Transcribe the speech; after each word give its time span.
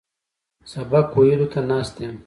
سبق 0.73 1.07
ویلو 1.19 1.47
ته 1.53 1.59
ناست 1.69 1.95
یم. 2.03 2.15